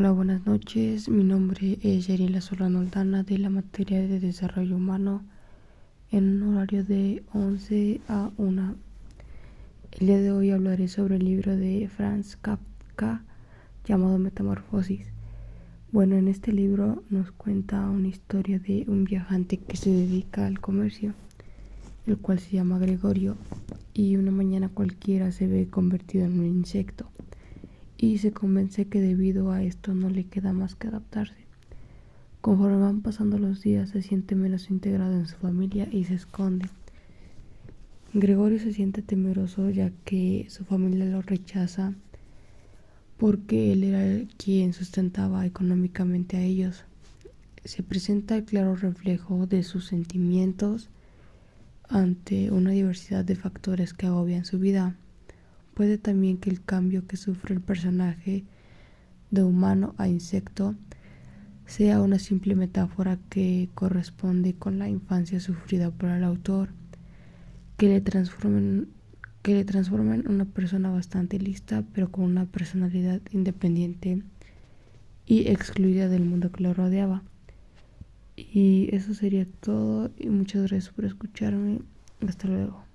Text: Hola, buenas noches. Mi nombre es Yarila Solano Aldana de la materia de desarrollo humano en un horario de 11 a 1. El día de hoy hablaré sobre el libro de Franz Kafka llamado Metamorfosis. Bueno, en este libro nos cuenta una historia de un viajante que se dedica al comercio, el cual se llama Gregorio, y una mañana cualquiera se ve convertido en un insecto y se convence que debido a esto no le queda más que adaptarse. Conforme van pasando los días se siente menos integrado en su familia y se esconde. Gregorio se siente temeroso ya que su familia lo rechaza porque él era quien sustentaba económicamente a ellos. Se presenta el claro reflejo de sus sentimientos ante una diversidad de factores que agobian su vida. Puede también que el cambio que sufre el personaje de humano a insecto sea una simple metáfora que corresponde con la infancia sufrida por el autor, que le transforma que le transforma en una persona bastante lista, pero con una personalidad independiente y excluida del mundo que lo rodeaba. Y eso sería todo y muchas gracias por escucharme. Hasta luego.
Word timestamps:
Hola, 0.00 0.12
buenas 0.12 0.46
noches. 0.46 1.10
Mi 1.10 1.24
nombre 1.24 1.78
es 1.82 2.06
Yarila 2.06 2.40
Solano 2.40 2.78
Aldana 2.78 3.22
de 3.22 3.36
la 3.36 3.50
materia 3.50 4.00
de 4.00 4.18
desarrollo 4.18 4.76
humano 4.76 5.22
en 6.10 6.42
un 6.42 6.56
horario 6.56 6.84
de 6.84 7.22
11 7.34 8.00
a 8.08 8.30
1. 8.38 8.76
El 10.00 10.06
día 10.06 10.18
de 10.22 10.32
hoy 10.32 10.52
hablaré 10.52 10.88
sobre 10.88 11.16
el 11.16 11.26
libro 11.26 11.54
de 11.54 11.86
Franz 11.94 12.36
Kafka 12.36 13.22
llamado 13.84 14.16
Metamorfosis. 14.16 15.06
Bueno, 15.92 16.16
en 16.16 16.28
este 16.28 16.50
libro 16.50 17.02
nos 17.10 17.30
cuenta 17.32 17.86
una 17.90 18.08
historia 18.08 18.58
de 18.58 18.86
un 18.88 19.04
viajante 19.04 19.58
que 19.58 19.76
se 19.76 19.90
dedica 19.90 20.46
al 20.46 20.60
comercio, 20.60 21.12
el 22.06 22.16
cual 22.16 22.38
se 22.38 22.52
llama 22.52 22.78
Gregorio, 22.78 23.36
y 23.92 24.16
una 24.16 24.30
mañana 24.30 24.70
cualquiera 24.70 25.30
se 25.30 25.46
ve 25.46 25.68
convertido 25.68 26.24
en 26.24 26.40
un 26.40 26.46
insecto 26.46 27.10
y 28.00 28.16
se 28.16 28.32
convence 28.32 28.86
que 28.86 29.00
debido 29.00 29.52
a 29.52 29.62
esto 29.62 29.94
no 29.94 30.08
le 30.08 30.24
queda 30.24 30.54
más 30.54 30.74
que 30.74 30.88
adaptarse. 30.88 31.34
Conforme 32.40 32.78
van 32.78 33.02
pasando 33.02 33.38
los 33.38 33.60
días 33.60 33.90
se 33.90 34.00
siente 34.00 34.34
menos 34.34 34.70
integrado 34.70 35.12
en 35.12 35.26
su 35.26 35.36
familia 35.36 35.86
y 35.92 36.04
se 36.04 36.14
esconde. 36.14 36.66
Gregorio 38.14 38.58
se 38.58 38.72
siente 38.72 39.02
temeroso 39.02 39.68
ya 39.68 39.92
que 40.06 40.46
su 40.48 40.64
familia 40.64 41.04
lo 41.04 41.20
rechaza 41.20 41.92
porque 43.18 43.72
él 43.72 43.84
era 43.84 44.26
quien 44.38 44.72
sustentaba 44.72 45.44
económicamente 45.44 46.38
a 46.38 46.42
ellos. 46.42 46.84
Se 47.66 47.82
presenta 47.82 48.36
el 48.36 48.44
claro 48.44 48.76
reflejo 48.76 49.46
de 49.46 49.62
sus 49.62 49.88
sentimientos 49.88 50.88
ante 51.86 52.50
una 52.50 52.70
diversidad 52.70 53.26
de 53.26 53.36
factores 53.36 53.92
que 53.92 54.06
agobian 54.06 54.46
su 54.46 54.58
vida. 54.58 54.96
Puede 55.80 55.96
también 55.96 56.36
que 56.36 56.50
el 56.50 56.62
cambio 56.62 57.06
que 57.06 57.16
sufre 57.16 57.54
el 57.54 57.62
personaje 57.62 58.44
de 59.30 59.42
humano 59.42 59.94
a 59.96 60.08
insecto 60.08 60.74
sea 61.64 62.02
una 62.02 62.18
simple 62.18 62.54
metáfora 62.54 63.18
que 63.30 63.70
corresponde 63.74 64.52
con 64.52 64.78
la 64.78 64.90
infancia 64.90 65.40
sufrida 65.40 65.90
por 65.90 66.10
el 66.10 66.22
autor, 66.22 66.68
que 67.78 67.88
le 67.88 68.02
transforma 68.02 68.84
que 69.40 69.54
le 69.54 69.64
transforma 69.64 70.16
en 70.16 70.28
una 70.28 70.44
persona 70.44 70.90
bastante 70.90 71.38
lista, 71.38 71.82
pero 71.94 72.12
con 72.12 72.24
una 72.24 72.44
personalidad 72.44 73.22
independiente 73.30 74.22
y 75.24 75.48
excluida 75.48 76.10
del 76.10 76.26
mundo 76.26 76.52
que 76.52 76.62
lo 76.62 76.74
rodeaba. 76.74 77.22
Y 78.36 78.94
eso 78.94 79.14
sería 79.14 79.46
todo 79.62 80.10
y 80.18 80.28
muchas 80.28 80.60
gracias 80.68 80.92
por 80.92 81.06
escucharme. 81.06 81.80
Hasta 82.20 82.48
luego. 82.48 82.89